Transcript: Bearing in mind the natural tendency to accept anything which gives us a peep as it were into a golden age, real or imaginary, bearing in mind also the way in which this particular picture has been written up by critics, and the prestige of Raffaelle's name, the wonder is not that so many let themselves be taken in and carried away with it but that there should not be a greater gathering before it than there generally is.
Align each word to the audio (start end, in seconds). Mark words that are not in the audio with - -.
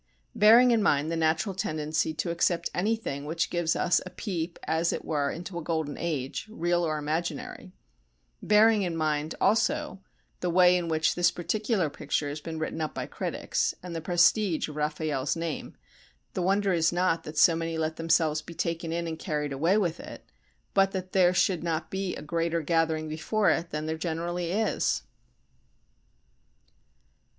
Bearing 0.33 0.71
in 0.71 0.81
mind 0.81 1.11
the 1.11 1.15
natural 1.15 1.53
tendency 1.53 2.11
to 2.11 2.31
accept 2.31 2.71
anything 2.73 3.23
which 3.23 3.51
gives 3.51 3.75
us 3.75 4.01
a 4.03 4.09
peep 4.09 4.57
as 4.63 4.91
it 4.91 5.05
were 5.05 5.29
into 5.29 5.59
a 5.59 5.63
golden 5.63 5.95
age, 5.95 6.47
real 6.49 6.83
or 6.83 6.97
imaginary, 6.97 7.71
bearing 8.41 8.81
in 8.81 8.97
mind 8.97 9.35
also 9.39 10.01
the 10.39 10.49
way 10.49 10.75
in 10.75 10.87
which 10.87 11.13
this 11.13 11.29
particular 11.29 11.87
picture 11.87 12.29
has 12.29 12.41
been 12.41 12.57
written 12.57 12.81
up 12.81 12.95
by 12.95 13.05
critics, 13.05 13.75
and 13.83 13.95
the 13.95 14.01
prestige 14.01 14.67
of 14.67 14.75
Raffaelle's 14.75 15.35
name, 15.35 15.77
the 16.33 16.41
wonder 16.41 16.73
is 16.73 16.91
not 16.91 17.23
that 17.25 17.37
so 17.37 17.55
many 17.55 17.77
let 17.77 17.97
themselves 17.97 18.41
be 18.41 18.55
taken 18.55 18.91
in 18.91 19.05
and 19.05 19.19
carried 19.19 19.53
away 19.53 19.77
with 19.77 19.99
it 19.99 20.25
but 20.73 20.93
that 20.93 21.11
there 21.11 21.31
should 21.31 21.63
not 21.63 21.91
be 21.91 22.15
a 22.15 22.23
greater 22.23 22.63
gathering 22.63 23.07
before 23.07 23.51
it 23.51 23.69
than 23.69 23.85
there 23.85 23.99
generally 23.99 24.51
is. 24.51 25.03